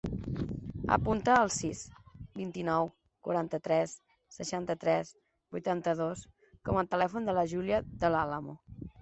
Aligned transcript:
Apunta 0.95 1.33
el 1.41 1.51
sis, 1.55 1.83
vint-i-nou, 2.39 2.89
quaranta-tres, 3.27 3.93
seixanta-tres, 4.39 5.13
vuitanta-dos 5.59 6.25
com 6.71 6.83
a 6.83 6.87
telèfon 6.97 7.31
de 7.31 7.39
la 7.41 7.47
Júlia 7.55 7.85
Del 8.07 8.21
Alamo. 8.25 8.59